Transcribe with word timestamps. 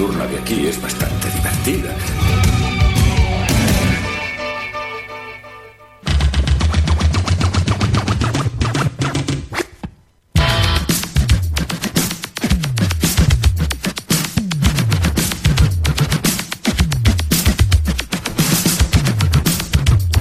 Nocturna 0.00 0.26
de 0.26 0.38
aquí 0.38 0.66
es 0.66 0.80
bastante 0.80 1.28
divertida. 1.30 1.94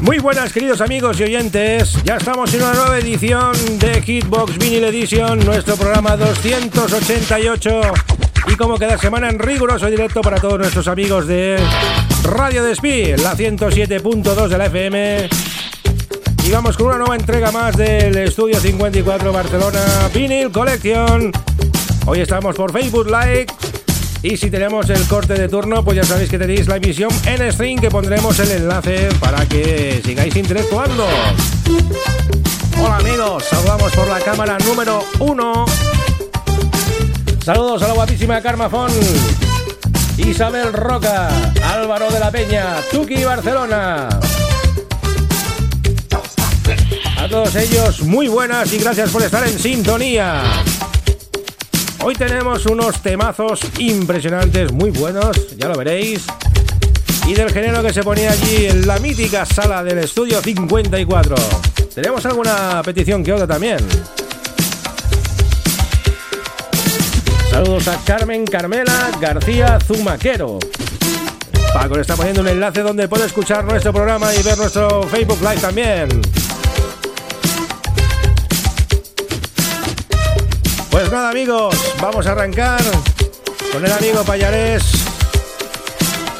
Muy 0.02 0.20
buenas 0.20 0.52
queridos 0.52 0.82
amigos 0.82 1.20
y 1.20 1.24
oyentes, 1.24 1.94
ya 2.04 2.18
estamos 2.18 2.54
en 2.54 2.64
una 2.64 2.74
nueva 2.74 2.98
edición 2.98 3.54
de 3.80 4.02
Hitbox 4.02 4.58
Vinyl 4.58 4.84
Edition, 4.86 5.46
nuestro 5.46 5.76
programa 5.76 6.18
288 6.18 7.82
y 8.08 8.09
como 8.60 8.78
cada 8.78 8.98
semana 8.98 9.30
en 9.30 9.40
riguroso 9.40 9.86
directo 9.90 10.20
para 10.20 10.38
todos 10.38 10.60
nuestros 10.60 10.90
amigos 10.90 11.26
de 11.28 11.58
Radio 12.24 12.62
Despí, 12.62 13.16
la 13.16 13.34
107.2 13.34 14.48
de 14.50 14.58
la 14.58 14.66
FM 14.66 15.30
y 16.46 16.52
vamos 16.52 16.76
con 16.76 16.88
una 16.88 16.98
nueva 16.98 17.16
entrega 17.16 17.54
más 17.54 17.78
del 17.78 18.18
Estudio 18.18 18.60
54 18.60 19.32
Barcelona 19.32 19.80
Vinyl 20.14 20.52
Collection. 20.52 21.32
Hoy 22.06 22.20
estamos 22.20 22.54
por 22.54 22.74
Facebook 22.74 23.08
Live 23.08 23.46
y 24.24 24.36
si 24.36 24.52
tenemos 24.52 24.90
el 24.90 25.08
corte 25.08 25.36
de 25.36 25.48
turno, 25.48 25.82
pues 25.86 25.96
ya 25.96 26.04
sabéis 26.04 26.30
que 26.30 26.38
tenéis 26.38 26.68
la 26.68 26.76
emisión 26.76 27.12
en 27.26 27.50
stream 27.54 27.80
que 27.80 27.90
pondremos 27.90 28.38
el 28.40 28.52
enlace 28.52 29.08
para 29.22 29.46
que 29.46 30.02
sigáis 30.04 30.36
interactuando. 30.36 31.08
Hola 32.78 32.98
amigos, 32.98 33.46
saludamos 33.46 33.94
por 33.94 34.08
la 34.10 34.20
cámara 34.20 34.58
número 34.66 35.02
1. 35.20 35.66
Saludos 37.50 37.82
a 37.82 37.88
la 37.88 37.94
guapísima 37.96 38.40
Carmafón, 38.42 38.92
Isabel 40.18 40.72
Roca, 40.72 41.30
Álvaro 41.64 42.12
de 42.12 42.20
la 42.20 42.30
Peña, 42.30 42.76
Tuki 42.92 43.24
Barcelona. 43.24 44.08
A 47.18 47.28
todos 47.28 47.56
ellos, 47.56 48.04
muy 48.04 48.28
buenas 48.28 48.72
y 48.72 48.78
gracias 48.78 49.10
por 49.10 49.24
estar 49.24 49.48
en 49.48 49.58
sintonía. 49.58 50.44
Hoy 52.04 52.14
tenemos 52.14 52.68
unos 52.68 53.02
temazos 53.02 53.62
impresionantes, 53.80 54.72
muy 54.72 54.92
buenos, 54.92 55.58
ya 55.58 55.70
lo 55.70 55.76
veréis. 55.76 56.28
Y 57.26 57.34
del 57.34 57.52
género 57.52 57.82
que 57.82 57.92
se 57.92 58.04
ponía 58.04 58.30
allí 58.30 58.68
en 58.68 58.86
la 58.86 59.00
mítica 59.00 59.44
sala 59.44 59.84
del 59.84 59.98
estudio 59.98 60.40
54. 60.40 61.36
Tenemos 61.96 62.24
alguna 62.28 62.84
petición 62.84 63.24
que 63.24 63.34
otra 63.34 63.48
también. 63.48 63.80
Saludos 67.50 67.88
a 67.88 67.98
Carmen 68.06 68.46
Carmela 68.46 69.10
García 69.20 69.80
Zumaquero. 69.80 70.60
Paco 71.74 71.96
le 71.96 72.02
está 72.02 72.16
poniendo 72.16 72.42
un 72.42 72.48
enlace 72.48 72.82
donde 72.82 73.08
puede 73.08 73.26
escuchar 73.26 73.66
nuestro 73.66 73.92
programa 73.92 74.34
y 74.34 74.42
ver 74.44 74.58
nuestro 74.58 75.04
Facebook 75.04 75.40
Live 75.42 75.58
también. 75.58 76.22
Pues 80.92 81.12
nada 81.12 81.30
amigos, 81.30 81.76
vamos 82.02 82.26
a 82.28 82.32
arrancar 82.32 82.82
con 83.72 83.86
el 83.86 83.92
amigo 83.92 84.24
Payarés. 84.24 84.84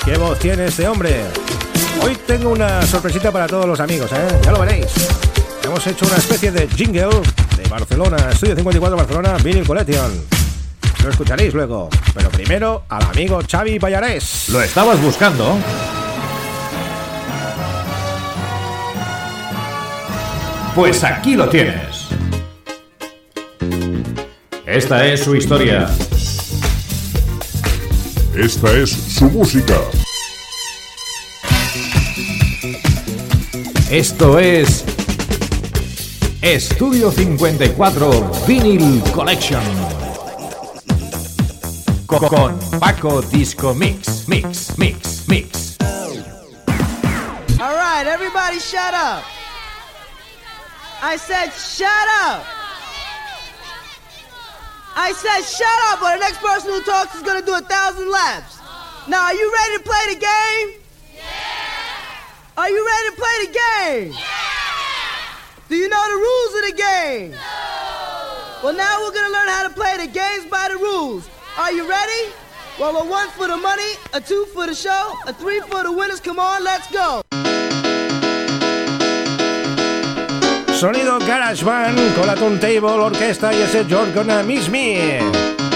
¿Qué 0.06 0.18
voz 0.18 0.40
tiene 0.40 0.66
este 0.66 0.88
hombre? 0.88 1.24
Hoy 2.04 2.18
tengo 2.26 2.50
una 2.50 2.86
sorpresita 2.86 3.32
para 3.32 3.48
todos 3.48 3.66
los 3.66 3.80
amigos, 3.80 4.12
¿eh? 4.12 4.40
ya 4.44 4.52
lo 4.52 4.60
veréis. 4.60 4.88
Hemos 5.64 5.86
hecho 5.86 6.06
una 6.06 6.18
especie 6.18 6.52
de 6.52 6.68
jingle 6.68 7.22
de 7.58 7.70
Barcelona, 7.70 8.18
Estudio 8.32 8.56
54 8.56 8.98
Barcelona, 8.98 9.38
Vinyl 9.44 9.66
Collection. 9.66 10.39
Lo 11.04 11.10
escucharéis 11.10 11.54
luego, 11.54 11.90
pero 12.14 12.30
primero 12.30 12.84
al 12.90 13.04
amigo 13.04 13.40
Xavi 13.50 13.80
Payarés. 13.80 14.50
¿Lo 14.50 14.62
estabas 14.62 15.02
buscando? 15.02 15.58
Pues 20.76 21.04
aquí 21.04 21.36
lo 21.36 21.50
tienes. 21.50 22.08
Esta 24.66 25.06
es 25.06 25.24
su 25.24 25.36
historia. 25.36 25.90
Esta 28.36 28.72
es 28.78 28.90
su 28.92 29.26
música. 29.30 29.76
Esto 33.90 34.38
es 34.38 34.86
Estudio 36.42 37.12
54 37.12 38.32
Vinyl 38.48 39.02
Collection. 39.12 40.09
Co- 42.10 42.18
Con 42.28 42.58
Paco 42.80 43.22
Disco 43.22 43.74
Mix, 43.76 44.28
Mix, 44.28 44.76
Mix, 44.80 45.28
Mix. 45.28 45.78
All 47.62 47.76
right, 47.76 48.06
everybody 48.08 48.58
shut 48.58 48.96
up. 48.96 49.24
I 51.04 51.18
said 51.18 51.52
shut 51.54 52.08
up. 52.26 52.44
I 54.96 55.14
said 55.14 55.44
shut 55.44 55.80
up, 55.94 56.02
or 56.02 56.10
the 56.18 56.20
next 56.20 56.40
person 56.42 56.72
who 56.72 56.82
talks 56.82 57.14
is 57.14 57.22
gonna 57.22 57.46
do 57.46 57.54
a 57.54 57.62
thousand 57.62 58.10
laps. 58.10 58.58
Now, 59.08 59.26
are 59.26 59.34
you 59.36 59.54
ready 59.54 59.78
to 59.78 59.84
play 59.84 60.14
the 60.14 60.20
game? 60.20 60.82
Yeah. 61.16 61.22
Are 62.58 62.70
you 62.72 62.86
ready 62.86 63.10
to 63.10 63.16
play 63.22 63.36
the 63.46 63.52
game? 63.54 64.14
Yeah. 64.14 64.26
Do 65.70 65.76
you 65.76 65.88
know 65.90 66.04
the 66.10 66.18
rules 66.18 66.54
of 66.56 66.62
the 66.72 66.76
game? 66.82 67.32
No. 67.32 67.38
Well, 68.64 68.74
now 68.76 69.00
we're 69.04 69.14
gonna 69.14 69.32
learn 69.32 69.48
how 69.48 69.68
to 69.68 69.74
play 69.76 69.98
the 69.98 70.08
games 70.08 70.46
by 70.50 70.70
the 70.74 70.78
rules. 70.78 71.30
Are 71.58 71.72
you 71.72 71.88
ready? 71.90 72.32
Well, 72.80 72.96
a 72.98 73.06
one 73.06 73.30
for 73.30 73.48
the 73.48 73.58
money, 73.58 73.92
a 74.14 74.22
two 74.22 74.46
for 74.54 74.66
the 74.66 74.76
show, 74.76 75.14
a 75.28 75.34
three 75.34 75.60
for 75.62 75.84
the 75.84 75.92
winners. 75.92 76.20
Come 76.22 76.40
on, 76.40 76.64
let's 76.64 76.90
go. 76.92 77.22
Sonido 80.74 81.20
Garage 81.20 81.64
Band 81.64 82.00
con 82.16 82.26
la 82.26 82.36
Turntable 82.36 82.88
Orquesta 82.88 83.54
y 83.54 83.62
ese 83.62 83.86
You're 83.86 84.14
Gonna 84.14 84.44
Miss 84.44 84.70
Me. 84.70 85.20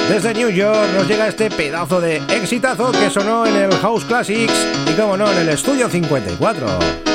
Desde 0.08 0.34
New 0.34 0.50
York 0.50 0.90
nos 0.96 1.08
llega 1.08 1.28
este 1.28 1.50
pedazo 1.50 2.00
de 2.00 2.18
exitazo 2.30 2.92
que 2.92 3.10
sonó 3.10 3.46
en 3.46 3.56
el 3.56 3.76
House 3.80 4.06
Classics 4.06 4.54
y 4.90 4.94
como 4.94 5.18
no 5.18 5.30
en 5.30 5.40
el 5.40 5.50
Estudio 5.50 5.90
54. 5.90 7.13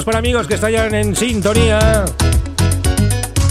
saludos 0.00 0.04
para 0.04 0.18
amigos 0.18 0.46
que 0.46 0.54
estallan 0.54 0.94
en 0.94 1.16
sintonía. 1.16 2.04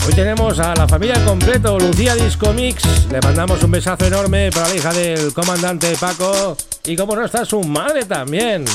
Hoy 0.07 0.13
tenemos 0.13 0.59
a 0.59 0.73
la 0.73 0.87
familia 0.87 1.23
completo, 1.25 1.77
Lucía 1.77 2.15
Disco 2.15 2.53
Mix. 2.53 3.07
Le 3.11 3.19
mandamos 3.21 3.61
un 3.61 3.71
besazo 3.71 4.05
enorme 4.05 4.49
para 4.51 4.69
la 4.69 4.75
hija 4.75 4.93
del 4.93 5.33
comandante 5.33 5.95
Paco. 5.99 6.57
Y 6.85 6.95
como 6.95 7.15
no 7.15 7.25
está 7.25 7.45
su 7.45 7.61
madre 7.61 8.05
también. 8.05 8.65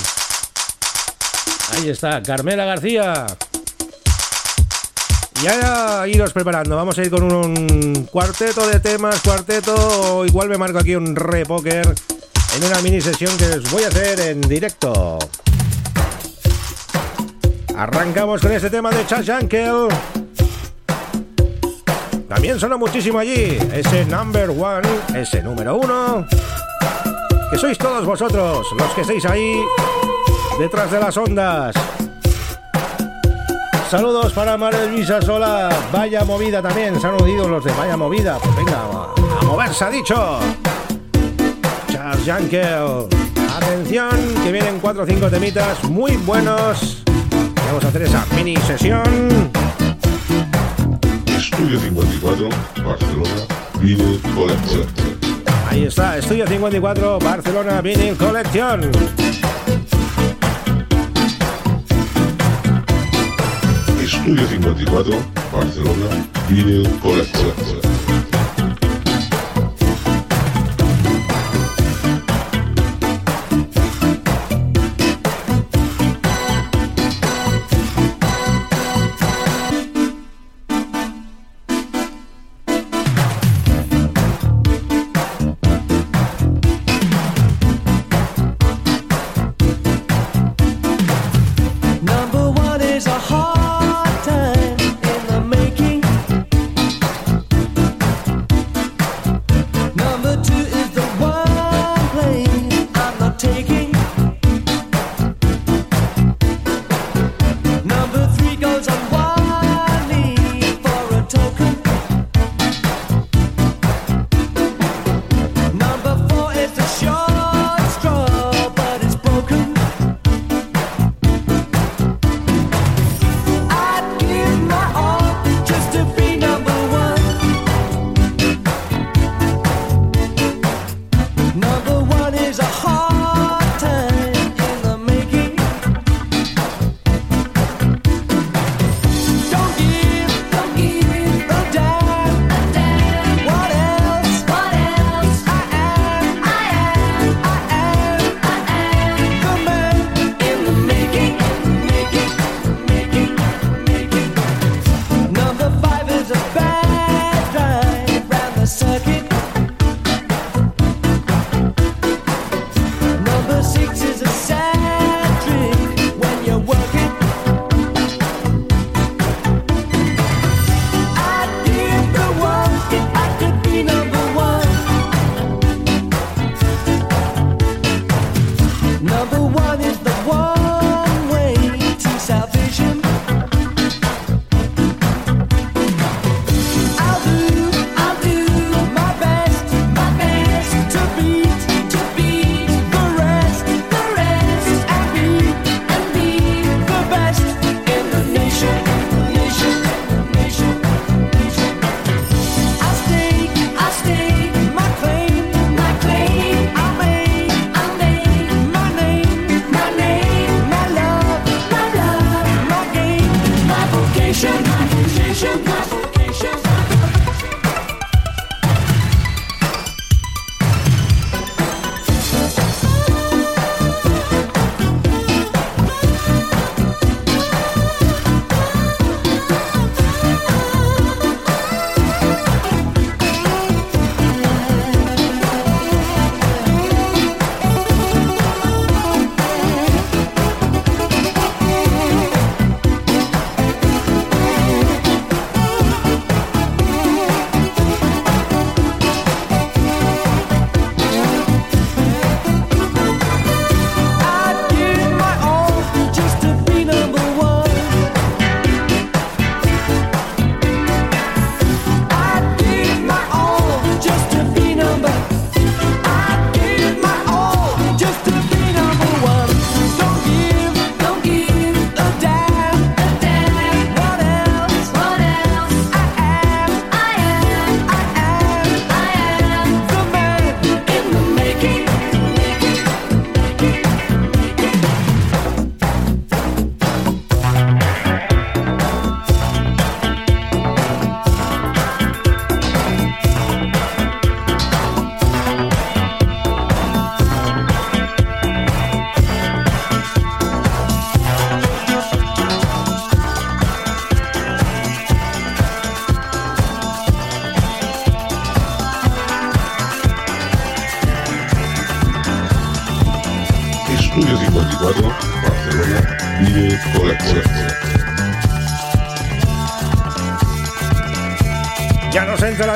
Ahí 1.73 1.89
está, 1.89 2.23
Carmela 2.23 2.65
García. 2.65 3.27
Y 5.43 5.47
ahora 5.47 6.07
iros 6.07 6.33
preparando. 6.33 6.77
Vamos 6.77 6.97
a 6.99 7.03
ir 7.03 7.11
con 7.11 7.25
un 7.25 8.09
cuarteto 8.11 8.69
de 8.69 8.79
temas, 8.79 9.21
cuarteto. 9.21 10.25
Igual 10.27 10.49
me 10.49 10.59
marco 10.59 10.79
aquí 10.79 10.95
un 10.95 11.17
repoker 11.17 11.95
en 12.57 12.65
una 12.65 12.81
mini 12.83 13.01
sesión 13.01 13.37
que 13.37 13.47
os 13.47 13.71
voy 13.71 13.83
a 13.85 13.89
hacer 13.89 14.21
en 14.21 14.41
directo. 14.43 15.19
Arrancamos 17.77 18.41
con 18.41 18.53
este 18.53 18.71
tema 18.71 18.91
de 18.91 19.07
Chad 19.07 19.25
Jankel. 19.27 19.89
También 22.29 22.59
suena 22.59 22.77
muchísimo 22.77 23.19
allí 23.19 23.59
ese 23.73 24.05
number 24.05 24.51
one, 24.51 24.89
ese 25.15 25.43
número 25.43 25.77
uno. 25.77 26.27
Que 27.51 27.59
sois 27.59 27.77
todos 27.77 28.05
vosotros 28.07 28.67
los 28.77 28.91
que 28.95 29.01
estáis 29.03 29.25
ahí 29.27 29.61
detrás 30.59 30.91
de 30.91 31.01
las 31.01 31.17
ondas. 31.17 31.75
Saludos 33.91 34.33
para 34.33 34.57
María 34.57 34.87
Luisa 34.87 35.21
Sola. 35.21 35.69
Vaya 35.93 36.25
movida 36.25 36.63
también. 36.63 37.01
Se 37.01 37.07
han 37.07 37.21
unido 37.23 37.49
los 37.49 37.65
de 37.65 37.73
Vaya 37.73 37.97
Movida. 37.97 38.39
Pues 38.43 38.57
venga, 38.57 38.81
a 39.41 39.45
moverse 39.45 39.85
ha 39.85 39.91
dicho. 39.91 40.39
Charles 41.89 42.27
Jankel. 42.27 43.07
Atención, 43.57 44.35
que 44.43 44.51
vienen 44.51 44.81
4 44.81 45.03
o 45.03 45.07
5 45.07 45.31
temitas 45.31 45.85
muy 45.85 46.17
buenos. 46.17 47.04
Vamos 47.67 47.85
a 47.85 47.89
hacer 47.89 48.03
esa 48.03 48.27
mini 48.37 48.57
sesión. 48.57 49.03
Estudio 51.27 51.81
54, 51.81 52.49
Barcelona, 52.85 53.31
Vinyl 53.81 54.21
Collection. 54.35 54.87
Ahí 55.71 55.85
está, 55.85 56.19
Estudio 56.19 56.47
54, 56.47 57.19
Barcelona, 57.19 57.81
Vinyl 57.81 58.17
Collection. 58.17 58.91
Estudio 64.03 64.47
54, 64.47 65.17
Barcelona, 65.53 66.27
Vinyl 66.49 66.89
Collection. 67.01 67.94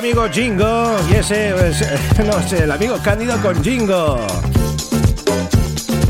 amigo 0.09 0.27
Jingo 0.33 0.97
y 1.11 1.17
ese, 1.17 1.55
no 2.27 2.43
sé, 2.49 2.65
el 2.65 2.71
amigo 2.71 2.97
Cándido 3.05 3.37
con 3.43 3.63
Jingo. 3.63 4.19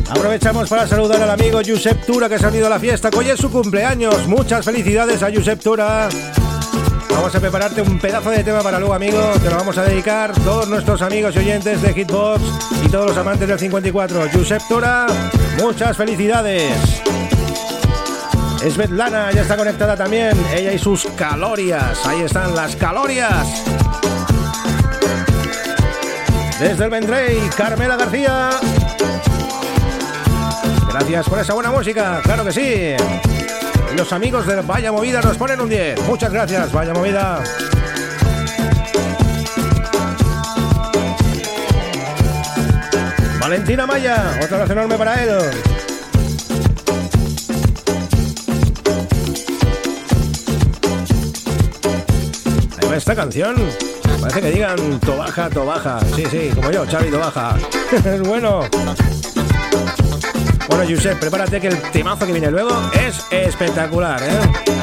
Aprovechamos 0.09 0.69
para 0.69 0.87
saludar 0.87 1.21
al 1.21 1.31
amigo 1.31 1.61
Josep 1.67 2.07
Tura 2.07 2.29
que 2.29 2.39
se 2.39 2.47
ha 2.47 2.49
unido 2.49 2.69
a 2.69 2.71
la 2.71 2.79
fiesta. 2.79 3.11
Hoy 3.17 3.31
es 3.31 3.41
su 3.41 3.51
cumpleaños. 3.51 4.29
Muchas 4.29 4.65
felicidades 4.65 5.21
a 5.25 5.33
Josep 5.35 5.61
Tura. 5.61 6.09
Vamos 7.11 7.35
a 7.35 7.41
prepararte 7.41 7.83
un 7.83 7.99
pedazo 7.99 8.31
de 8.31 8.45
tema 8.45 8.61
para 8.61 8.79
luego, 8.79 8.95
amigo. 8.95 9.33
Te 9.43 9.51
lo 9.51 9.57
vamos 9.57 9.77
a 9.79 9.83
dedicar 9.83 10.33
todos 10.45 10.69
nuestros 10.69 11.03
amigos 11.03 11.35
y 11.35 11.41
oyentes 11.41 11.83
de 11.83 11.93
Hitbox 11.93 12.41
y 12.85 12.89
todos 12.91 13.07
los 13.07 13.17
amantes 13.17 13.49
del 13.49 13.59
54. 13.59 14.27
Josep 14.33 14.63
Tura, 14.69 15.09
muchas 15.61 15.97
felicidades. 15.97 17.03
Svetlana 18.59 19.31
ya 19.33 19.43
está 19.43 19.57
conectada 19.57 19.97
también. 19.97 20.37
Ella 20.53 20.73
y 20.73 20.79
sus 20.79 21.07
calorias. 21.17 22.05
Ahí 22.05 22.23
están 22.23 22.55
las 22.55 22.77
calorias. 22.77 23.47
Desde 26.59 26.85
el 26.85 26.91
Vendrey, 26.91 27.39
Carmela 27.57 27.97
García. 27.97 28.51
Gracias 30.91 31.29
por 31.29 31.39
esa 31.39 31.55
buena 31.55 31.71
música, 31.71 32.21
claro 32.25 32.45
que 32.45 32.53
sí. 32.53 32.97
Los 33.97 34.13
amigos 34.13 34.47
de 34.47 34.61
Vaya 34.63 34.91
Movida 34.91 35.21
nos 35.23 35.37
ponen 35.37 35.61
un 35.61 35.69
10. 35.69 36.03
Muchas 36.09 36.33
gracias, 36.33 36.73
Vaya 36.73 36.93
Movida. 36.93 37.43
Valentina 43.41 43.87
Maya, 43.87 44.39
otro 44.43 44.57
abrazo 44.57 44.73
enorme 44.73 44.99
para 44.99 45.23
él. 45.23 45.78
Esta 52.95 53.15
canción. 53.15 53.57
Parece 54.21 54.41
que 54.41 54.51
digan 54.51 55.01
Tobaja, 55.01 55.49
Tobaja. 55.51 56.01
Sí, 56.17 56.25
sí, 56.31 56.51
como 56.55 56.71
yo, 56.71 56.85
Xavi 56.87 57.11
Tobaja. 57.11 57.57
es 57.93 58.21
bueno. 58.29 58.61
Bueno, 60.69 60.85
Josep, 60.89 61.19
prepárate 61.19 61.61
que 61.61 61.69
el 61.69 61.81
temazo 61.93 62.27
que 62.27 62.33
viene 62.33 62.51
luego 62.51 62.71
es 62.93 63.25
espectacular, 63.31 64.21
¿eh? 64.23 64.78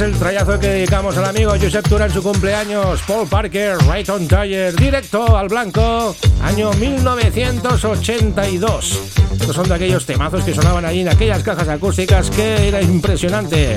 Es 0.00 0.06
el 0.06 0.18
trayazo 0.18 0.58
que 0.58 0.68
dedicamos 0.68 1.14
al 1.18 1.26
amigo 1.26 1.52
Josep 1.60 1.86
Tura 1.86 2.06
en 2.06 2.12
su 2.12 2.22
cumpleaños. 2.22 3.02
Paul 3.06 3.28
Parker, 3.28 3.76
Right 3.90 4.08
on 4.08 4.26
Tire, 4.26 4.72
directo 4.72 5.36
al 5.36 5.48
blanco, 5.48 6.16
año 6.42 6.72
1982. 6.72 8.98
Estos 9.32 9.56
son 9.56 9.68
de 9.68 9.74
aquellos 9.74 10.06
temazos 10.06 10.42
que 10.44 10.54
sonaban 10.54 10.86
allí 10.86 11.00
en 11.00 11.08
aquellas 11.08 11.42
cajas 11.42 11.66
acústicas 11.68 12.30
que 12.30 12.68
era 12.68 12.80
impresionante. 12.80 13.76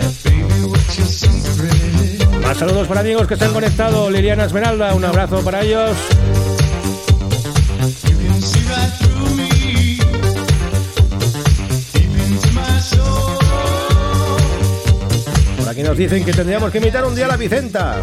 Más 2.41 2.57
saludos 2.57 2.87
para 2.87 3.01
amigos 3.01 3.27
que 3.27 3.33
están 3.33 3.51
conectados. 3.51 4.09
Liliana 4.11 4.45
Esmeralda, 4.45 4.93
un 4.93 5.03
abrazo 5.03 5.43
para 5.43 5.61
ellos. 5.61 5.91
Nos 15.83 15.97
dicen 15.97 16.23
que 16.23 16.31
tendríamos 16.31 16.71
que 16.71 16.77
invitar 16.77 17.03
un 17.03 17.13
día 17.13 17.25
a 17.25 17.27
la 17.27 17.35
Vicenta. 17.35 17.99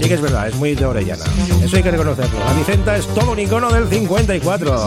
Sí 0.00 0.08
que 0.08 0.14
es 0.14 0.20
verdad, 0.20 0.46
es 0.46 0.54
muy 0.54 0.74
de 0.76 0.86
Orellana. 0.86 1.24
Eso 1.62 1.76
hay 1.76 1.82
que 1.82 1.90
reconocerlo. 1.90 2.38
La 2.38 2.52
Vicenta 2.52 2.96
es 2.96 3.06
todo 3.08 3.32
un 3.32 3.38
icono 3.40 3.70
del 3.72 3.88
54. 3.88 4.86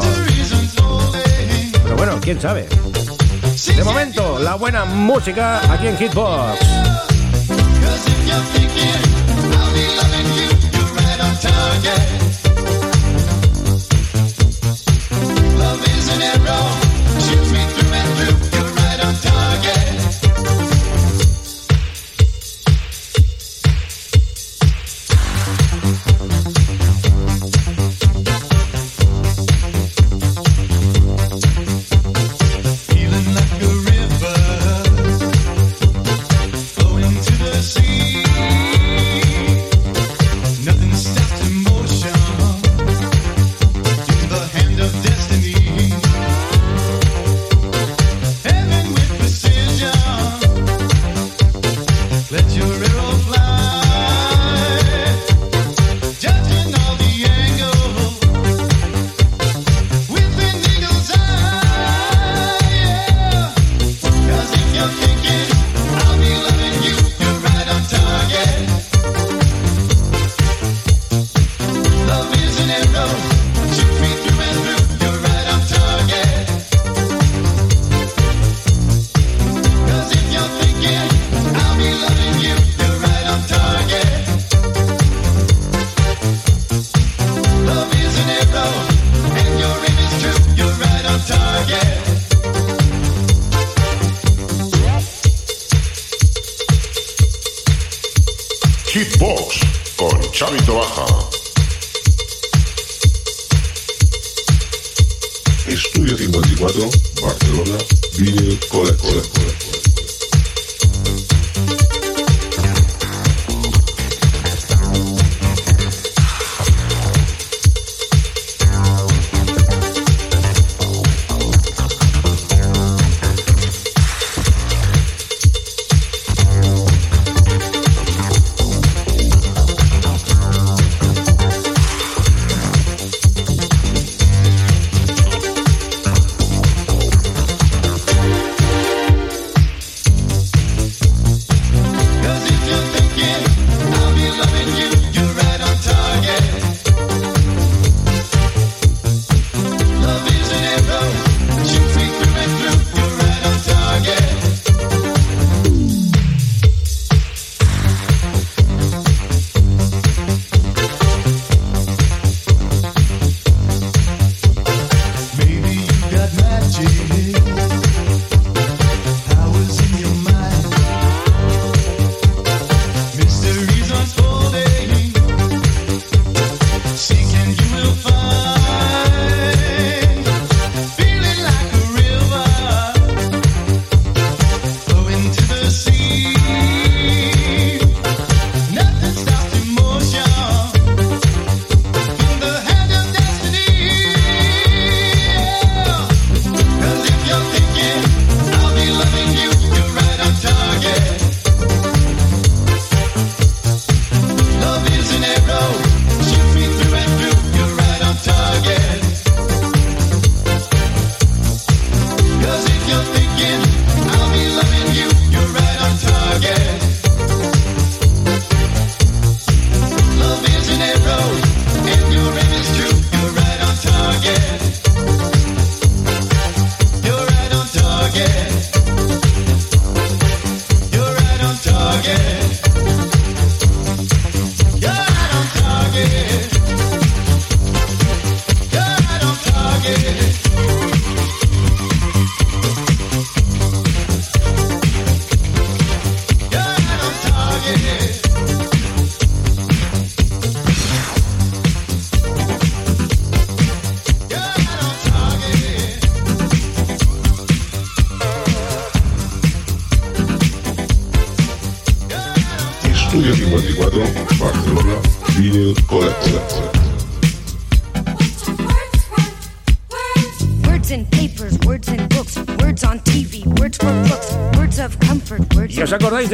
Pero 1.84 1.96
bueno, 1.98 2.18
quién 2.22 2.40
sabe. 2.40 2.68
De 3.76 3.84
momento, 3.84 4.40
la 4.40 4.56
buena 4.56 4.86
música 4.86 5.60
aquí 5.74 5.88
en 5.88 5.98
Hitbox. 5.98 6.60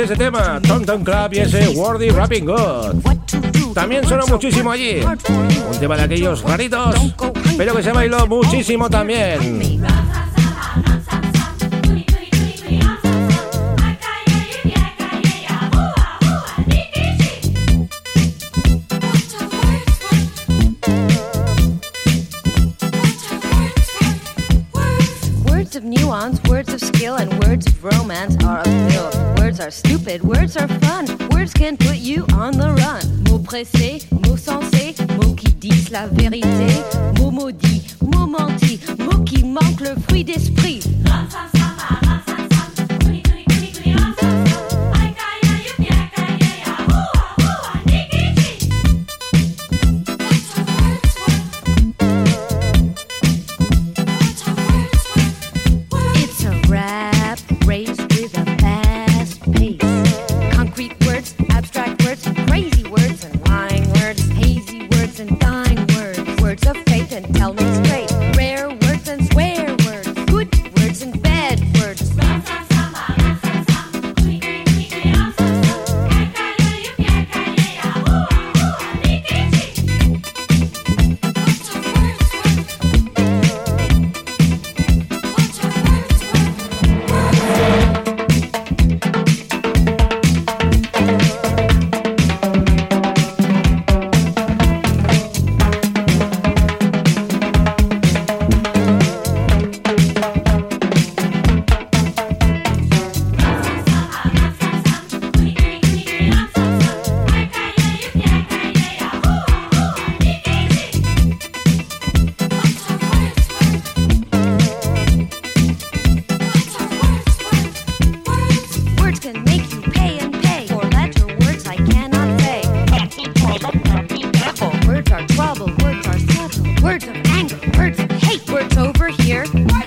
Ese 0.05 0.15
tema? 0.15 0.61
Tom 0.61 1.03
Club 1.03 1.33
y 1.33 1.39
ese 1.39 1.69
Wordy 1.69 2.09
Rapping 2.11 2.45
God. 2.45 2.95
También 3.73 4.07
sonó 4.07 4.27
muchísimo 4.27 4.71
allí. 4.71 4.99
Un 5.01 5.79
tema 5.79 5.97
de 5.97 6.03
aquellos 6.03 6.43
raritos, 6.43 6.95
pero 7.57 7.75
que 7.75 7.81
se 7.81 7.91
bailó 7.91 8.27
muchísimo 8.27 8.87
también. 8.87 9.74
Are 29.65 29.71
stupid, 29.71 30.23
words 30.23 30.55
are 30.57 30.67
fun. 30.67 31.07
Words 31.31 31.53
can 31.53 31.75
put 31.75 31.97
you 31.97 32.25
on 32.33 32.51
the 32.51 32.71
run. 32.73 33.01
Mots 33.23 33.43
pressés, 33.43 34.05
mots 34.11 34.37
sensés, 34.37 34.95
mots 35.17 35.33
qui 35.33 35.51
disent 35.53 35.89
la 35.89 36.05
vérité. 36.07 36.83
Mots 37.17 37.31
maudits, 37.31 37.95
mots 38.01 38.27
mentis, 38.27 38.79
mots 38.99 39.23
qui 39.23 39.43
manquent 39.43 39.81
le 39.81 39.95
fruit 40.07 40.23
d'esprit. 40.23 40.81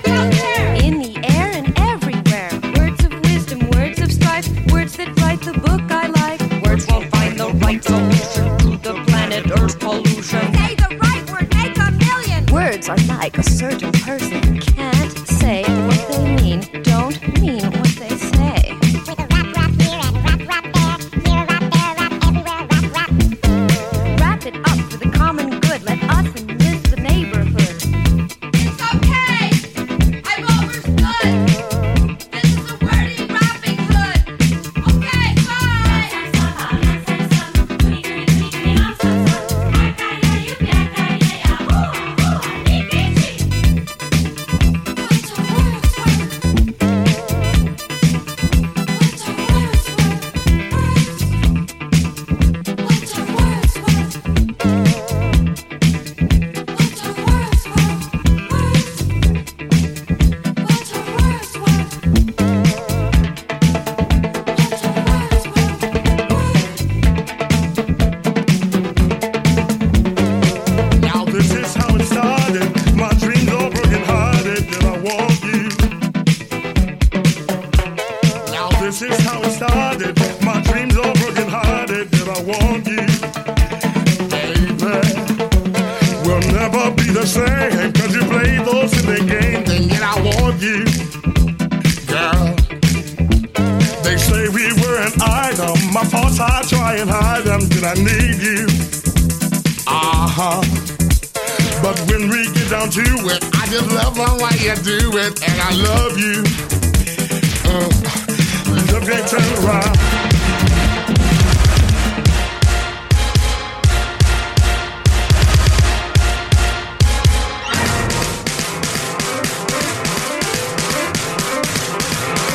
yeah. 0.09 0.38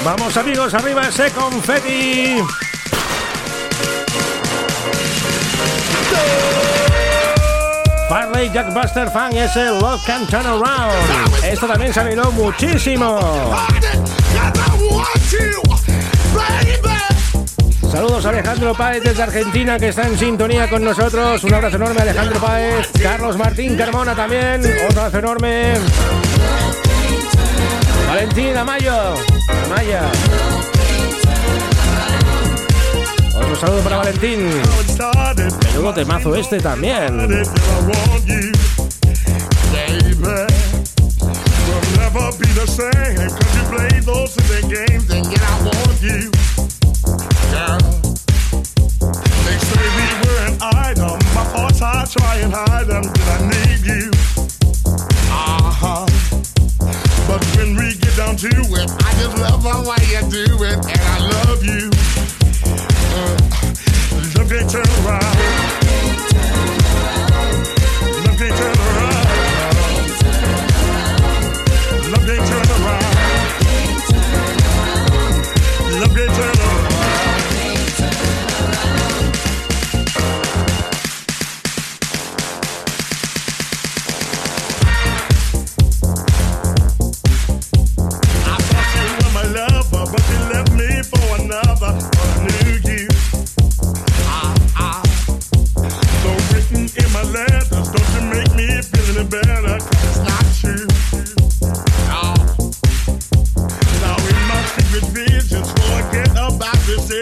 Vamos 0.04 0.36
amigos, 0.36 0.74
arriba 0.74 1.08
ese 1.08 1.30
confeti. 1.30 2.36
Farley 8.06 8.50
Jackbuster 8.52 9.10
Fan 9.10 9.34
es 9.34 9.56
el 9.56 9.78
Love 9.80 10.04
Can 10.06 10.26
Turn 10.26 10.46
Around. 10.46 11.44
Esto 11.44 11.66
también 11.66 11.94
se 11.94 12.02
bailó 12.02 12.30
muchísimo. 12.32 13.18
Saludos 17.90 18.26
a 18.26 18.28
Alejandro 18.28 18.74
Páez 18.74 19.02
desde 19.02 19.22
Argentina 19.22 19.78
que 19.78 19.88
está 19.88 20.06
en 20.06 20.18
sintonía 20.18 20.68
con 20.68 20.84
nosotros. 20.84 21.42
Un 21.44 21.54
abrazo 21.54 21.76
enorme 21.76 22.02
Alejandro 22.02 22.38
Páez. 22.40 22.90
Carlos 23.02 23.38
Martín 23.38 23.74
Carmona 23.74 24.14
también. 24.14 24.60
Otro 24.86 25.00
abrazo 25.00 25.18
enorme. 25.18 25.74
Valentín 28.06 28.54
Amayo. 28.54 29.33
Amaya. 29.48 30.10
Otro 33.36 33.56
saludo 33.56 33.80
para 33.80 33.96
Valentín. 33.98 34.48
Menudo 35.72 35.94
temazo 35.94 36.34
este 36.36 36.60
también. 36.60 37.44
I 51.84 52.06
try 52.06 52.36
and 52.36 52.52
hide 52.52 52.86
them, 52.86 53.02
did 53.02 53.28
I 53.28 53.48
need 53.48 53.86
you? 53.86 54.13
To 58.36 58.48
I 58.48 59.12
just 59.20 59.38
love 59.38 59.62
the 59.62 59.70
way 59.88 60.02
you 60.10 60.20
do 60.30 60.64
it, 60.64 60.74
and 60.74 61.00
I 61.00 61.18
love 61.30 61.62
you. 61.62 61.90
Uh, 62.66 63.36
look 64.34 64.50
and 64.50 64.68
turn 64.68 64.88
around. 65.04 65.36
Look 68.24 68.40
and 68.40 68.56
turn 68.56 68.76
around. 68.76 69.26
Look 72.10 72.28
and 72.28 72.46
turn 72.46 72.56
around. 72.56 72.63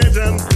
decision. 0.01 0.52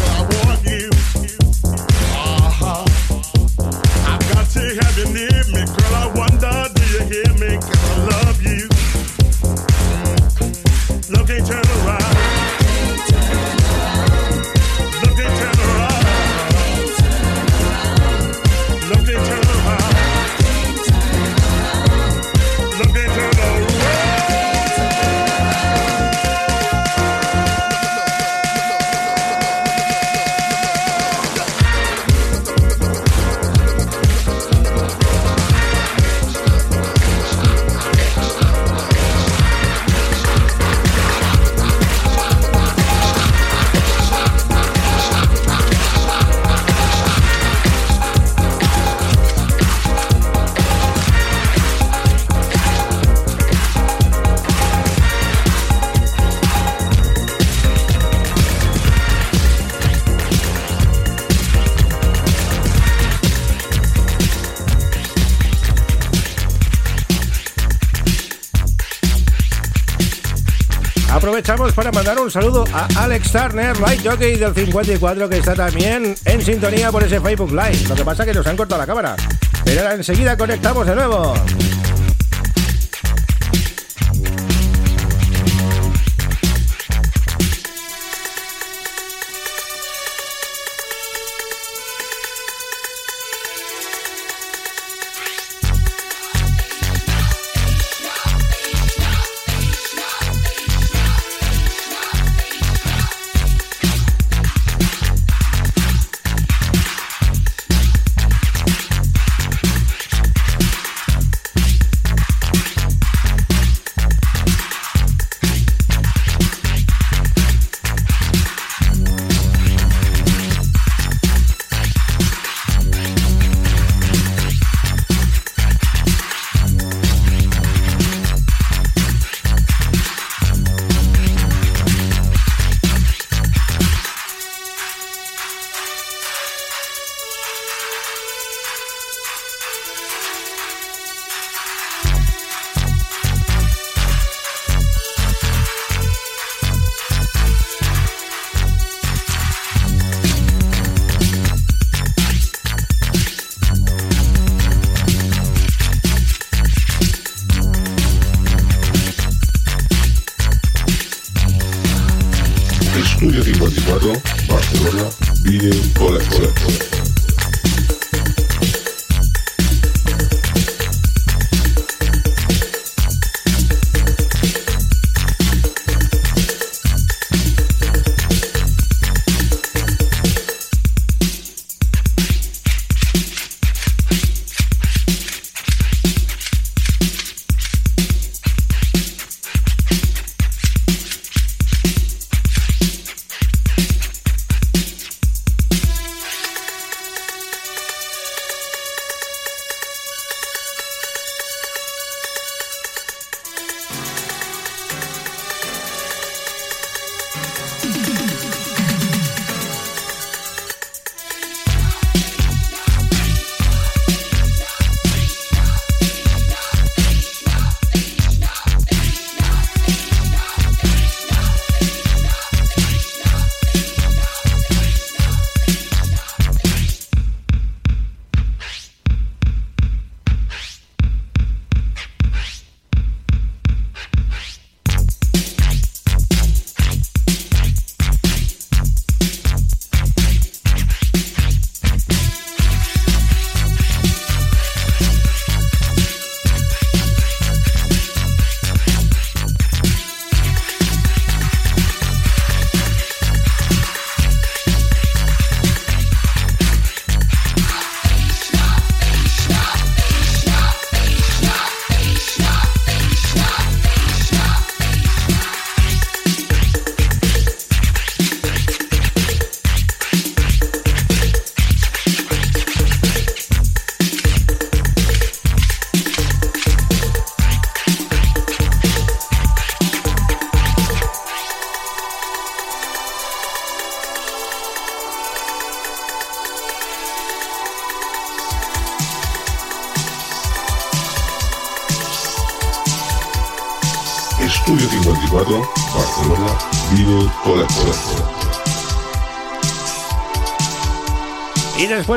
Aprovechamos 71.48 71.76
para 71.76 71.92
mandar 71.94 72.20
un 72.20 72.30
saludo 72.30 72.66
a 72.74 72.88
Alex 73.06 73.32
Turner, 73.32 73.80
Light 73.80 74.06
Jockey 74.06 74.36
del 74.36 74.54
54, 74.54 75.30
que 75.30 75.38
está 75.38 75.56
también 75.56 76.14
en 76.26 76.42
sintonía 76.42 76.92
por 76.92 77.02
ese 77.04 77.22
Facebook 77.22 77.52
Live. 77.52 77.88
Lo 77.88 77.96
que 77.96 78.04
pasa 78.04 78.24
es 78.24 78.28
que 78.28 78.36
nos 78.36 78.46
han 78.48 78.58
cortado 78.58 78.82
la 78.82 78.86
cámara. 78.86 79.16
Pero 79.64 79.80
ahora 79.80 79.94
enseguida 79.94 80.36
conectamos 80.36 80.86
de 80.86 80.96
nuevo. 80.96 81.36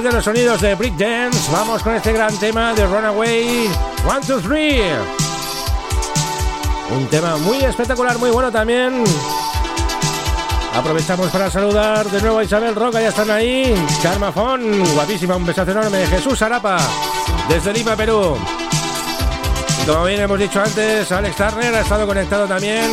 Después 0.02 0.14
de 0.14 0.16
los 0.16 0.24
sonidos 0.24 0.60
de 0.62 0.74
Brick 0.76 0.96
Dance, 0.96 1.50
vamos 1.52 1.82
con 1.82 1.94
este 1.94 2.12
gran 2.12 2.34
tema 2.38 2.72
de 2.72 2.86
Runaway 2.86 3.68
1, 4.04 4.20
2, 4.26 4.42
3. 4.42 4.82
Un 6.92 7.06
tema 7.08 7.36
muy 7.36 7.58
espectacular, 7.58 8.18
muy 8.18 8.30
bueno 8.30 8.50
también. 8.50 9.04
Aprovechamos 10.74 11.30
para 11.30 11.50
saludar 11.50 12.06
de 12.06 12.20
nuevo 12.22 12.38
a 12.38 12.44
Isabel 12.44 12.74
Roca, 12.74 13.00
ya 13.00 13.08
están 13.08 13.30
ahí. 13.30 13.74
Karma 14.02 14.32
Fon, 14.32 14.62
guapísima, 14.94 15.36
un 15.36 15.44
besazo 15.44 15.72
enorme. 15.72 16.06
Jesús 16.06 16.40
Arapa, 16.40 16.78
desde 17.48 17.72
Lima, 17.72 17.94
Perú. 17.94 18.38
Como 19.86 20.04
bien 20.04 20.20
hemos 20.20 20.38
dicho 20.38 20.62
antes, 20.62 21.12
Alex 21.12 21.36
Turner 21.36 21.74
ha 21.74 21.80
estado 21.80 22.06
conectado 22.06 22.46
también. 22.46 22.90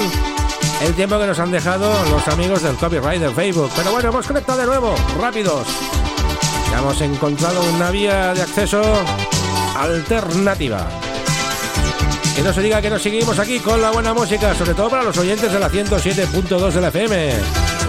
El 0.82 0.94
tiempo 0.94 1.18
que 1.18 1.28
nos 1.28 1.40
han 1.40 1.52
dejado 1.52 1.94
los 2.10 2.28
amigos 2.28 2.64
del 2.64 2.76
copyright 2.76 3.22
de 3.22 3.30
Facebook. 3.32 3.72
Pero 3.76 3.92
bueno, 3.92 4.10
hemos 4.10 4.28
conectado 4.28 4.60
de 4.60 4.66
nuevo, 4.66 4.96
rápidos. 5.20 5.68
Hemos 6.78 7.02
encontrado 7.02 7.62
una 7.74 7.90
vía 7.90 8.34
de 8.34 8.42
acceso 8.44 8.82
alternativa. 9.76 10.88
Que 12.36 12.44
no 12.44 12.54
se 12.54 12.62
diga 12.62 12.82
que 12.82 12.90
nos 12.90 13.02
seguimos 13.02 13.40
aquí 13.40 13.60
con 13.60 13.82
la 13.82 13.90
buena 13.90 14.14
música, 14.14 14.54
sobre 14.54 14.76
todo 14.76 14.90
para 14.90 15.04
los 15.04 15.18
oyentes 15.18 15.52
de 15.52 15.60
la 15.60 15.70
107.2 15.70 16.72
de 16.72 16.82
la 16.82 16.88
FM, 16.90 17.34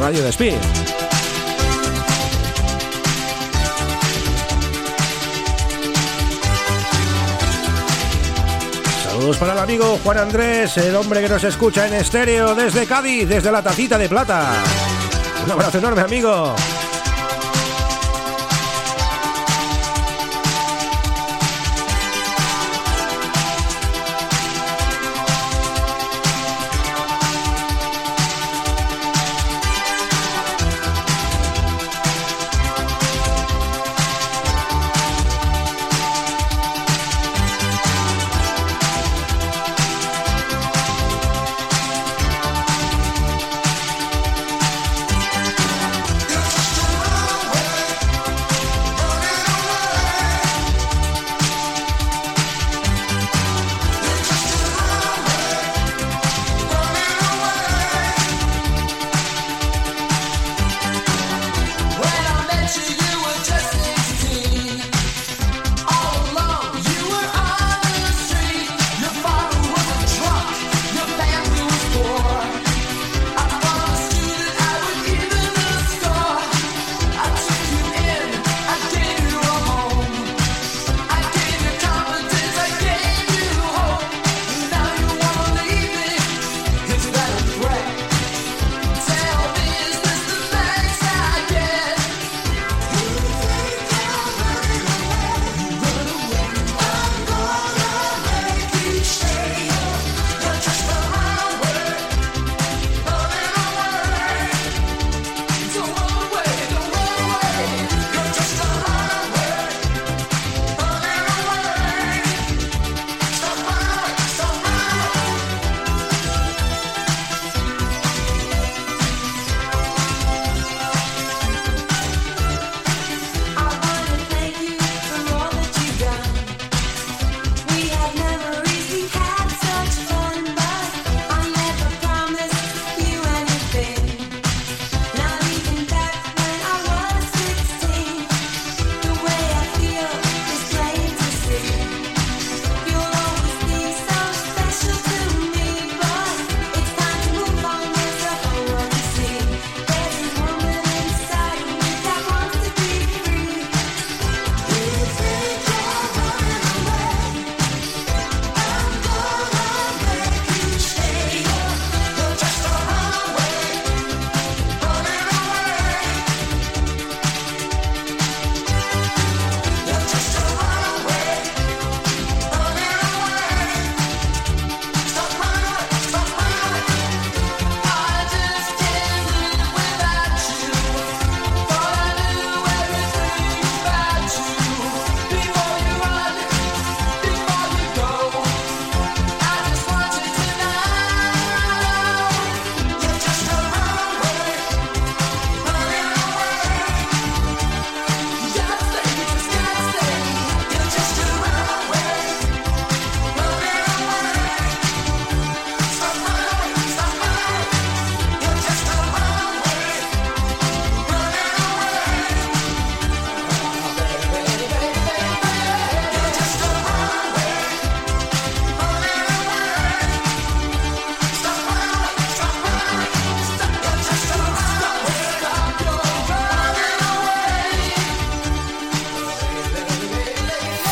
Radio 0.01 0.23
de 0.23 0.31
Speed. 0.31 0.57
Saludos 9.05 9.37
para 9.37 9.53
el 9.53 9.59
amigo 9.59 9.99
Juan 10.03 10.19
Andrés, 10.19 10.79
el 10.79 10.97
hombre 10.97 11.21
que 11.21 11.29
nos 11.29 11.45
escucha 11.45 11.87
en 11.87 11.95
estéreo 11.95 12.55
desde 12.55 12.87
Cádiz, 12.87 13.29
desde 13.29 13.53
la 13.53 13.63
tacita 13.63 13.99
de 13.99 14.09
plata. 14.09 14.55
Un 15.45 15.53
abrazo 15.53 15.79
enorme, 15.79 16.01
amigo. 16.01 16.55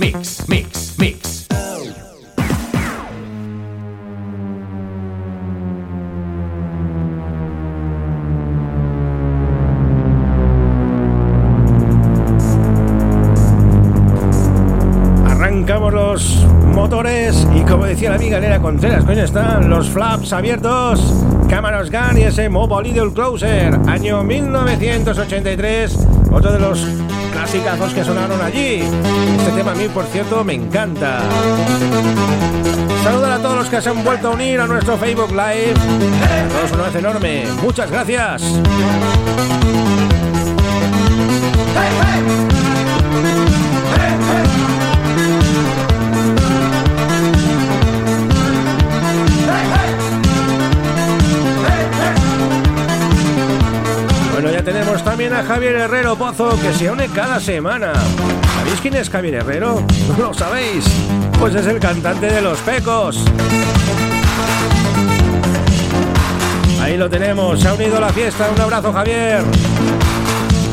Mix, 0.00 0.48
Mix, 0.48 0.94
Mix. 0.98 1.46
Arrancamos 15.28 15.92
los 15.92 16.46
motores 16.74 17.46
y 17.54 17.60
como 17.64 17.84
decía 17.84 18.08
la 18.08 18.16
amiga 18.16 18.38
Elena 18.38 18.58
Contreras, 18.58 19.04
coño, 19.04 19.24
están 19.24 19.68
los 19.68 19.90
flaps 19.90 20.32
abiertos, 20.32 21.26
cámaras 21.50 21.90
gun 21.90 22.16
y 22.16 22.22
ese 22.22 22.48
Mobile 22.48 23.12
Closer, 23.12 23.78
año 23.86 24.24
1983, 24.24 25.98
otro 26.32 26.52
de 26.52 26.58
los 26.58 26.86
clasicazos 27.50 27.92
que 27.92 28.04
sonaron 28.04 28.40
allí. 28.40 28.82
Este 29.38 29.50
tema 29.56 29.72
a 29.72 29.74
mí, 29.74 29.88
por 29.88 30.04
cierto, 30.06 30.44
me 30.44 30.54
encanta. 30.54 31.20
Saludar 33.02 33.32
a 33.32 33.38
todos 33.38 33.56
los 33.56 33.68
que 33.68 33.82
se 33.82 33.88
han 33.88 34.04
vuelto 34.04 34.28
a 34.28 34.30
unir 34.32 34.60
a 34.60 34.68
nuestro 34.68 34.96
Facebook 34.96 35.30
Live. 35.30 35.74
Todos 35.74 36.72
una 36.72 36.84
vez 36.84 36.94
enorme. 36.94 37.44
Muchas 37.60 37.90
gracias. 37.90 38.42
También 55.20 55.38
a 55.38 55.44
Javier 55.46 55.74
Herrero 55.74 56.16
Pozo 56.16 56.58
que 56.58 56.72
se 56.72 56.90
une 56.90 57.06
cada 57.08 57.38
semana. 57.38 57.92
¿Sabéis 58.56 58.80
quién 58.80 58.94
es 58.94 59.10
Javier 59.10 59.34
Herrero? 59.34 59.84
¿No 60.08 60.16
lo 60.28 60.32
sabéis? 60.32 60.86
Pues 61.38 61.54
es 61.54 61.66
el 61.66 61.78
cantante 61.78 62.24
de 62.24 62.40
Los 62.40 62.58
Pecos. 62.60 63.22
Ahí 66.80 66.96
lo 66.96 67.10
tenemos, 67.10 67.60
se 67.60 67.68
ha 67.68 67.74
unido 67.74 67.98
a 67.98 68.00
la 68.00 68.08
fiesta. 68.14 68.48
Un 68.54 68.62
abrazo, 68.62 68.94
Javier. 68.94 69.42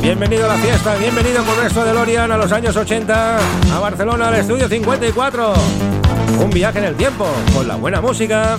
Bienvenido 0.01 0.45
a 0.45 0.55
la 0.55 0.61
fiesta, 0.63 0.95
bienvenido 0.95 1.43
con 1.43 1.57
nuestro 1.57 1.83
DeLorean 1.83 2.31
a 2.31 2.37
los 2.37 2.49
años 2.53 2.73
80, 2.77 3.39
a 3.73 3.79
Barcelona, 3.79 4.29
al 4.29 4.35
estudio 4.35 4.69
54. 4.69 5.53
Un 6.39 6.49
viaje 6.51 6.79
en 6.79 6.85
el 6.85 6.95
tiempo, 6.95 7.27
con 7.53 7.67
la 7.67 7.75
buena 7.75 7.99
música. 7.99 8.57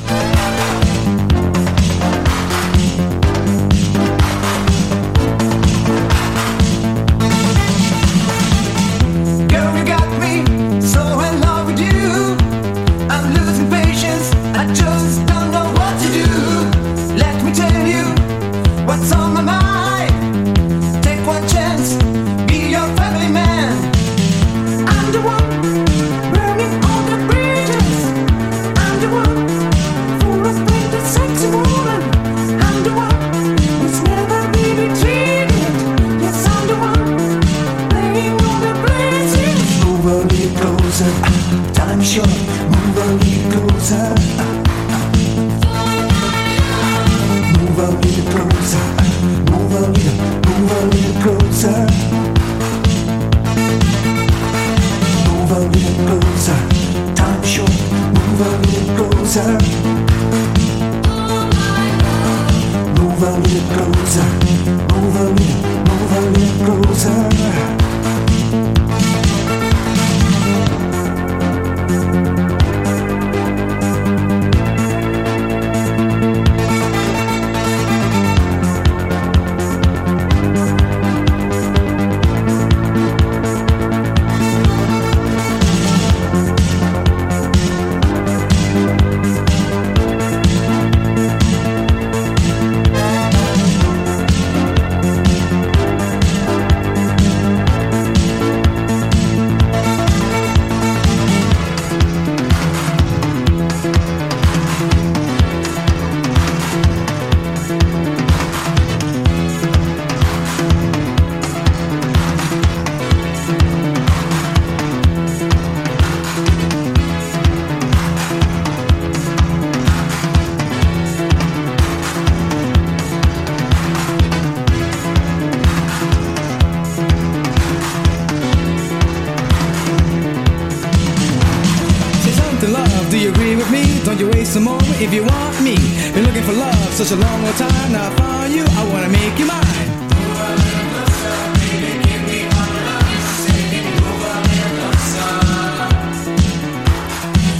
If 135.01 135.15
you 135.15 135.23
want 135.23 135.63
me. 135.63 135.77
Been 136.13 136.25
looking 136.25 136.43
for 136.43 136.53
love 136.53 136.93
such 136.93 137.13
a 137.13 137.17
long 137.17 137.41
time. 137.55 137.93
Now 137.93 138.09
I 138.09 138.17
found 138.17 138.53
you. 138.53 138.65
I 138.65 138.83
wanna 138.91 139.09
make 139.09 139.39
you 139.39 139.47
mine. 139.47 139.89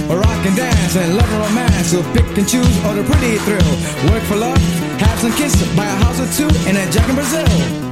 Rock 0.09 0.45
and 0.45 0.55
dance 0.55 0.95
and 0.95 1.15
love 1.15 1.31
and 1.31 1.41
romance. 1.47 1.87
So 1.91 2.03
pick 2.13 2.25
and 2.37 2.47
choose 2.47 2.85
or 2.85 2.93
the 2.93 3.03
pretty 3.03 3.37
thrill. 3.45 3.71
Work 4.11 4.23
for 4.23 4.35
love, 4.35 4.61
have 4.99 5.19
some 5.19 5.31
kiss, 5.33 5.55
buy 5.75 5.85
a 5.85 5.95
house 6.03 6.19
or 6.19 6.29
two 6.37 6.49
in 6.69 6.75
a 6.75 6.91
jack 6.91 7.07
in 7.09 7.15
Brazil. 7.15 7.88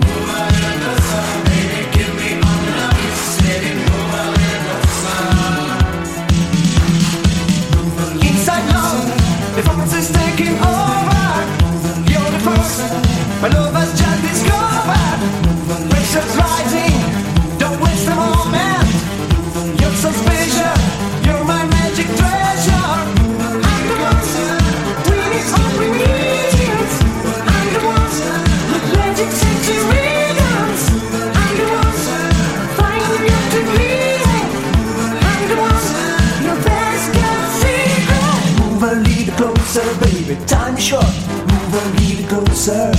Closer, 39.78 40.00
baby. 40.00 40.46
Time 40.46 40.76
is 40.76 40.84
short. 40.84 41.06
Move 41.06 41.74
a 41.74 41.84
little 41.98 42.28
closer. 42.28 42.92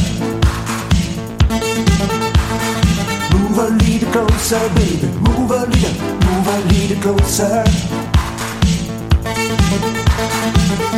Move 3.32 3.58
a 3.58 3.68
little 3.82 4.12
closer, 4.12 4.68
baby. 4.74 5.08
Move 5.18 5.50
a 5.50 5.66
little, 5.66 5.94
move 6.24 6.48
a 6.48 6.58
little 6.70 7.02
closer. 7.02 7.64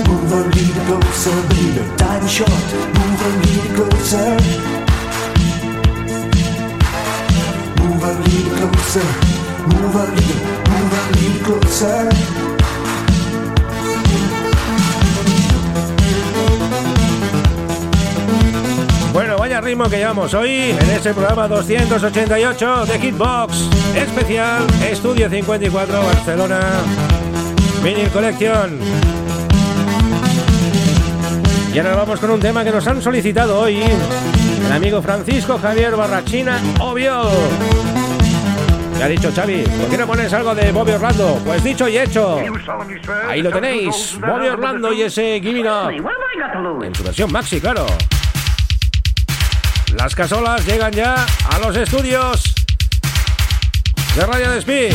Move 0.08 0.32
a 0.32 0.42
little 0.54 0.84
closer, 0.86 1.38
baby. 1.48 1.96
Time 1.96 2.24
is 2.24 2.30
short. 2.30 2.68
Move 2.96 3.22
a 3.22 3.30
little 3.40 3.72
closer. 3.76 4.30
Move 7.80 8.04
a 8.04 8.12
little 8.26 8.68
closer. 8.68 9.08
Move 9.70 9.94
a 9.94 10.06
little, 10.16 10.40
move 10.70 10.92
a 10.92 11.12
little 11.16 11.60
closer. 11.60 12.39
Ritmo 19.70 19.88
que 19.88 19.98
llevamos 19.98 20.34
hoy 20.34 20.50
en 20.50 20.90
este 20.90 21.14
programa 21.14 21.46
288 21.46 22.86
de 22.86 22.98
Hitbox 22.98 23.70
especial 23.94 24.66
Estudio 24.82 25.30
54 25.30 26.02
Barcelona 26.02 26.60
Vinyl 27.80 28.08
Collection. 28.08 28.80
Y 31.72 31.78
ahora 31.78 31.94
vamos 31.94 32.18
con 32.18 32.30
un 32.30 32.40
tema 32.40 32.64
que 32.64 32.72
nos 32.72 32.84
han 32.88 33.00
solicitado 33.00 33.60
hoy 33.60 33.80
el 33.80 34.72
amigo 34.72 35.00
Francisco 35.00 35.56
Javier 35.56 35.94
Barrachina, 35.94 36.58
obvio. 36.80 37.30
Ya 38.98 39.04
ha 39.04 39.08
dicho 39.08 39.30
Xavi, 39.32 39.62
¿por 39.62 39.88
qué 39.88 39.98
no 39.98 40.06
pones 40.08 40.32
algo 40.32 40.52
de 40.52 40.72
Bobby 40.72 40.92
Orlando? 40.92 41.40
Pues 41.46 41.62
dicho 41.62 41.86
y 41.86 41.96
hecho. 41.96 42.40
Ahí 43.28 43.40
lo 43.40 43.52
tenéis, 43.52 44.18
Bobby 44.20 44.48
Orlando 44.48 44.92
y 44.92 45.02
ese 45.02 45.40
Give 45.40 45.60
It 45.60 45.66
Up. 45.66 46.84
En 46.84 46.92
su 46.92 47.04
versión 47.04 47.30
maxi, 47.30 47.60
claro. 47.60 47.86
Las 49.96 50.14
casolas 50.14 50.64
llegan 50.66 50.92
ya 50.92 51.26
a 51.50 51.58
los 51.58 51.76
estudios 51.76 52.54
de 54.14 54.26
Radio 54.26 54.50
Despí. 54.50 54.88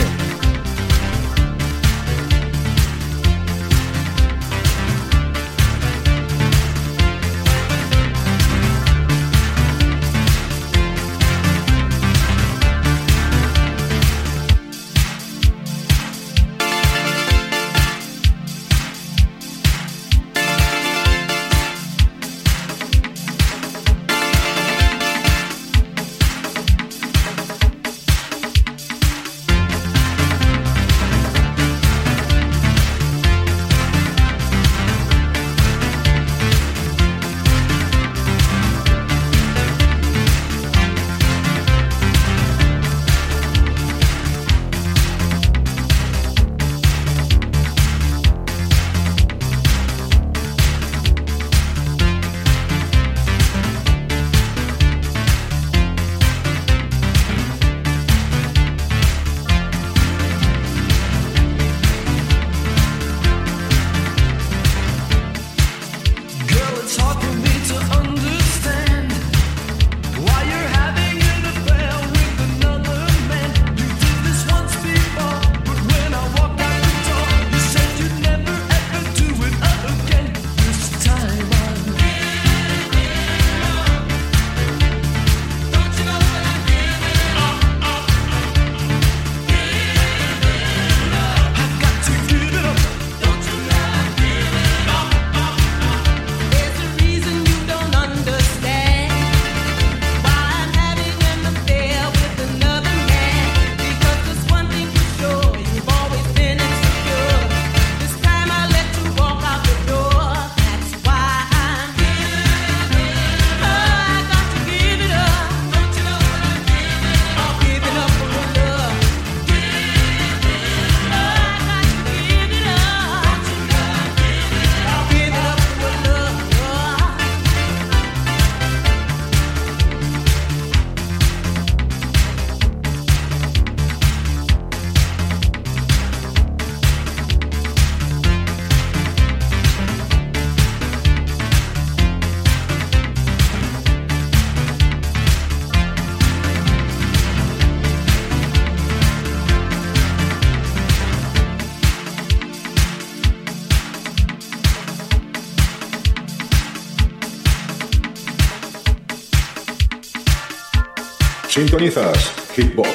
Sintonizas 161.56 162.34
Hitbox. 162.58 162.90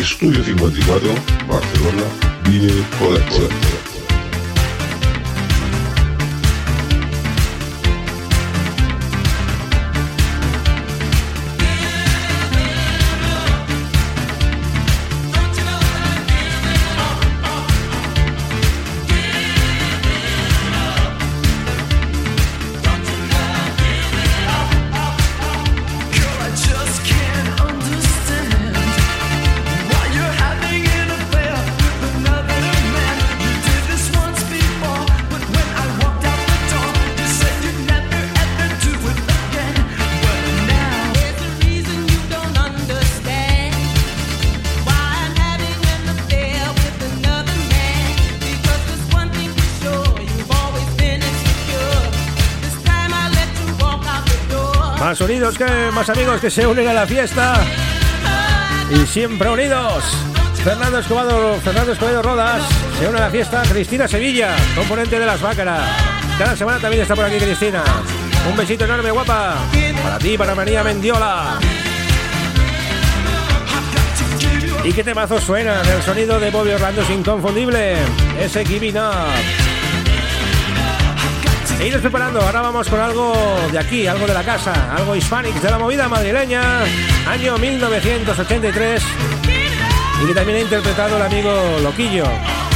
Estudio 0.00 0.44
54, 0.44 1.08
Barcelona, 1.48 2.04
Vinyl 2.44 2.84
Collection. 2.96 3.75
Unidos 55.46 55.58
que 55.58 55.92
más 55.92 56.10
amigos 56.10 56.40
que 56.40 56.50
se 56.50 56.66
unen 56.66 56.88
a 56.88 56.92
la 56.92 57.06
fiesta. 57.06 57.54
Y 58.90 59.06
siempre 59.06 59.48
unidos. 59.48 60.02
Fernando 60.64 60.98
Escobedo, 60.98 61.60
Fernando 61.60 61.92
Escobedo 61.92 62.20
Rodas 62.20 62.62
se 62.98 63.06
une 63.06 63.18
a 63.18 63.20
la 63.20 63.30
fiesta 63.30 63.62
Cristina 63.62 64.08
Sevilla, 64.08 64.56
componente 64.74 65.20
de 65.20 65.24
las 65.24 65.40
Bácaras. 65.40 65.88
Cada 66.36 66.56
semana 66.56 66.80
también 66.80 67.02
está 67.02 67.14
por 67.14 67.26
aquí 67.26 67.36
Cristina. 67.36 67.84
Un 68.50 68.56
besito 68.56 68.86
enorme, 68.86 69.12
guapa. 69.12 69.54
Para 70.02 70.18
ti, 70.18 70.36
para 70.36 70.56
María 70.56 70.82
Mendiola. 70.82 71.60
¿Y 74.82 74.92
qué 74.92 75.04
temazos 75.04 75.44
suenan? 75.44 75.86
El 75.86 76.02
sonido 76.02 76.40
de 76.40 76.50
Bobby 76.50 76.70
Orlando 76.72 77.02
es 77.02 77.10
inconfundible. 77.10 77.94
Ese 78.40 78.64
Giving 78.64 78.98
Up. 78.98 79.65
E 81.78 81.98
preparando, 82.00 82.40
ahora 82.40 82.62
vamos 82.62 82.88
con 82.88 82.98
algo 82.98 83.34
de 83.70 83.78
aquí, 83.78 84.06
algo 84.06 84.26
de 84.26 84.34
la 84.34 84.42
casa, 84.42 84.72
algo 84.96 85.14
hispanic 85.14 85.54
de 85.60 85.70
la 85.70 85.78
movida 85.78 86.08
madrileña, 86.08 86.62
año 87.28 87.58
1983, 87.58 89.02
y 90.22 90.26
que 90.26 90.34
también 90.34 90.58
ha 90.58 90.60
interpretado 90.62 91.16
el 91.16 91.22
amigo 91.22 91.52
Loquillo. 91.82 92.24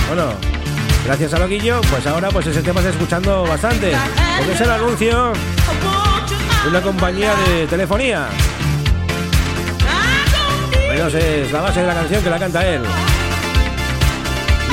Bueno, 0.09 0.33
gracias 1.05 1.35
a 1.35 1.39
Loquillo, 1.39 1.81
pues 1.91 2.07
ahora 2.07 2.29
pues 2.29 2.47
ese 2.47 2.63
tema 2.63 2.81
está 2.81 2.91
escuchando 2.91 3.45
bastante, 3.45 3.93
porque 4.39 4.53
es 4.53 4.61
el 4.61 4.71
anuncio 4.71 5.33
de 6.63 6.69
una 6.69 6.81
compañía 6.81 7.33
de 7.47 7.67
telefonía. 7.67 8.29
Bueno, 10.87 11.07
es 11.07 11.51
la 11.53 11.61
base 11.61 11.81
de 11.81 11.87
la 11.87 11.95
canción 11.95 12.23
que 12.23 12.31
la 12.31 12.39
canta 12.39 12.67
él. 12.67 12.83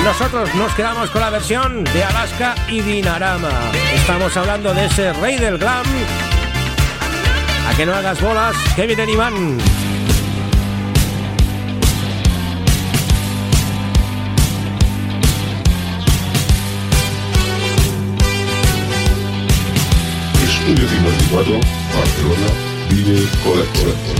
Nosotros 0.07 0.55
nos 0.55 0.73
quedamos 0.73 1.09
con 1.11 1.19
la 1.19 1.29
versión 1.29 1.83
de 1.83 2.01
Alaska 2.01 2.55
y 2.69 2.79
Dinarama. 2.79 3.51
Estamos 3.93 4.35
hablando 4.37 4.73
de 4.73 4.85
ese 4.85 5.11
rey 5.11 5.37
del 5.37 5.57
glam. 5.57 5.85
A 7.69 7.75
que 7.75 7.85
no 7.85 7.93
hagas 7.93 8.21
bolas, 8.21 8.55
Kevin 8.77 9.09
Iván. 9.09 9.57
Estudio 20.41 20.87
54, 20.87 21.59
Barcelona, 21.93 22.47
Vinyl 22.89 23.29
Collector. 23.43 24.16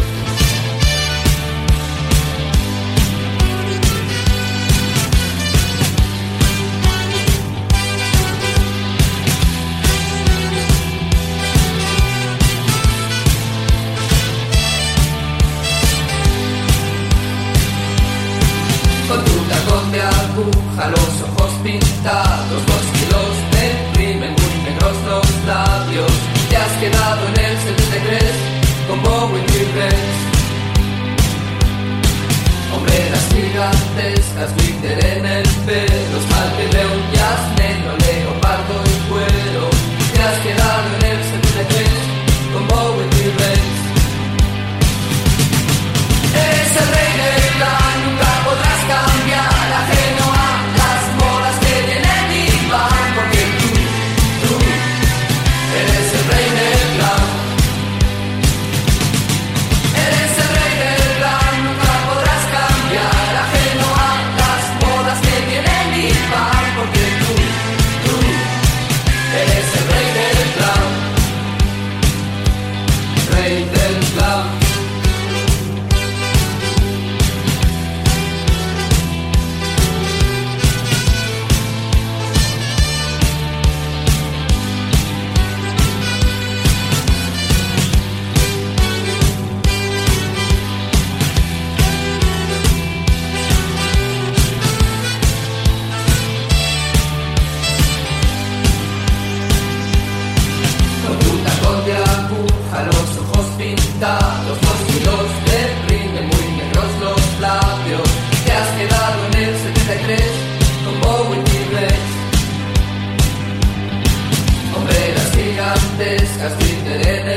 that 116.60 117.26
the 117.26 117.37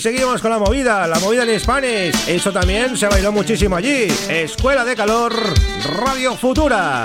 Seguimos 0.00 0.40
con 0.40 0.50
la 0.50 0.58
movida, 0.58 1.06
la 1.06 1.18
movida 1.18 1.42
en 1.42 1.58
Spanish. 1.58 2.14
Eso 2.28 2.52
también 2.52 2.96
se 2.96 3.08
bailó 3.08 3.32
muchísimo 3.32 3.74
allí. 3.74 4.06
Escuela 4.28 4.84
de 4.84 4.94
Calor, 4.94 5.32
Radio 5.84 6.36
Futura. 6.36 7.02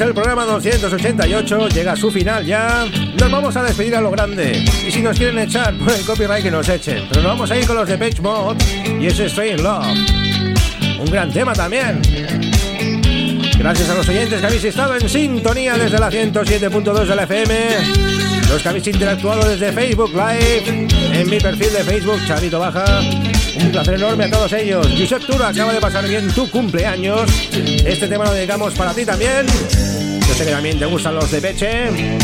El 0.00 0.14
programa 0.14 0.44
288 0.44 1.68
llega 1.68 1.92
a 1.92 1.96
su 1.96 2.10
final 2.10 2.44
ya. 2.44 2.86
Nos 3.18 3.30
vamos 3.30 3.56
a 3.56 3.62
despedir 3.62 3.94
a 3.94 4.00
lo 4.00 4.10
grande. 4.10 4.64
Y 4.86 4.90
si 4.90 5.02
nos 5.02 5.16
quieren 5.16 5.38
echar 5.38 5.74
por 5.74 5.92
el 5.92 6.04
copyright 6.04 6.42
que 6.42 6.50
nos 6.50 6.68
echen. 6.68 7.06
Pero 7.08 7.22
nos 7.22 7.32
vamos 7.32 7.50
a 7.50 7.56
ir 7.56 7.66
con 7.66 7.76
los 7.76 7.88
de 7.88 7.96
Page 7.98 8.20
Mod 8.20 8.56
y 9.00 9.06
ese 9.06 9.28
Stray 9.28 9.52
in 9.52 9.62
Love. 9.62 9.86
Un 10.98 11.06
gran 11.06 11.30
tema 11.30 11.52
también. 11.52 12.00
Gracias 13.58 13.88
a 13.88 13.94
los 13.94 14.08
oyentes 14.08 14.40
que 14.40 14.46
habéis 14.46 14.64
estado 14.64 14.96
en 14.96 15.08
sintonía 15.08 15.76
desde 15.76 15.98
la 15.98 16.10
107.2 16.10 17.06
de 17.06 17.16
la 17.16 17.22
FM. 17.24 17.54
Los 18.48 18.62
que 18.62 18.68
habéis 18.68 18.86
interactuado 18.88 19.48
desde 19.48 19.72
Facebook 19.72 20.10
Live. 20.12 20.88
En 21.12 21.30
mi 21.30 21.38
perfil 21.38 21.72
de 21.72 21.84
Facebook, 21.84 22.20
Chavito 22.26 22.58
Baja. 22.58 23.00
Un 23.60 23.70
placer 23.70 23.94
enorme 23.94 24.24
a 24.24 24.30
todos 24.30 24.52
ellos. 24.52 24.86
Josep 24.98 25.24
Tura 25.24 25.48
acaba 25.48 25.72
de 25.72 25.80
pasar 25.80 26.06
bien 26.08 26.28
tu 26.28 26.50
cumpleaños. 26.50 27.30
Este 27.84 28.08
tema 28.08 28.24
lo 28.24 28.32
dedicamos 28.32 28.74
para 28.74 28.92
ti 28.92 29.04
también. 29.04 29.46
Yo 29.46 30.34
sé 30.34 30.44
que 30.44 30.50
también 30.50 30.78
te 30.78 30.86
gustan 30.86 31.14
los 31.14 31.30
de 31.30 31.40
Peche. 31.40 32.18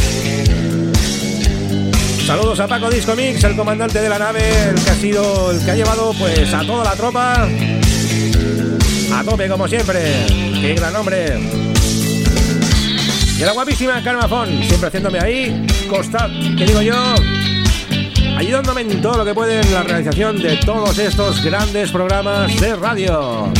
Saludos 2.26 2.60
a 2.60 2.68
Paco 2.68 2.90
Disco 2.90 3.14
Mix, 3.16 3.42
el 3.44 3.56
comandante 3.56 4.00
de 4.00 4.08
la 4.08 4.18
nave, 4.18 4.42
el 4.68 4.82
que 4.82 4.90
ha 4.90 4.94
sido 4.94 5.50
el 5.50 5.64
que 5.64 5.70
ha 5.70 5.74
llevado 5.74 6.12
pues 6.18 6.52
a 6.54 6.64
toda 6.64 6.84
la 6.84 6.94
tropa. 6.94 7.48
A 9.12 9.24
tope 9.24 9.48
como 9.48 9.66
siempre. 9.66 10.00
Qué 10.60 10.74
gran 10.74 10.94
hombre. 10.96 11.38
Y 13.40 13.42
la 13.42 13.52
guapísima 13.52 14.02
Carmafón, 14.02 14.48
siempre 14.64 14.88
haciéndome 14.88 15.18
ahí, 15.18 15.66
costad, 15.88 16.28
que 16.58 16.66
digo 16.66 16.82
yo, 16.82 17.14
ayudándome 18.40 18.80
en 18.80 19.02
todo 19.02 19.18
lo 19.18 19.24
que 19.26 19.34
puede 19.34 19.60
en 19.60 19.70
la 19.70 19.82
realización 19.82 20.40
de 20.40 20.56
todos 20.56 20.98
estos 20.98 21.44
grandes 21.44 21.90
programas 21.90 22.58
de 22.58 22.74
radio. 22.74 23.52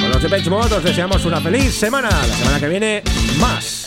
Con 0.00 0.10
los 0.12 0.22
de 0.22 0.28
Page 0.28 0.50
Mod 0.50 0.70
os 0.70 0.84
deseamos 0.84 1.24
una 1.24 1.40
feliz 1.40 1.74
semana. 1.74 2.10
La 2.10 2.34
semana 2.34 2.60
que 2.60 2.68
viene, 2.68 3.02
más. 3.40 3.77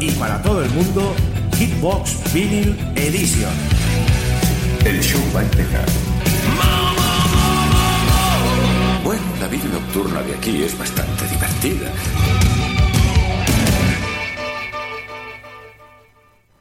Y 0.00 0.10
para 0.12 0.40
todo 0.40 0.64
el 0.64 0.70
mundo, 0.70 1.14
Hitbox 1.58 2.32
Vinyl 2.32 2.74
Edition. 2.96 3.52
El 4.82 4.98
show 5.02 5.20
va 5.36 5.40
a 5.40 5.42
empezar. 5.42 5.84
Bueno, 9.04 9.22
la 9.38 9.48
vida 9.48 9.64
nocturna 9.70 10.22
de 10.22 10.36
aquí 10.36 10.62
es 10.62 10.78
bastante 10.78 11.28
divertida. 11.28 11.92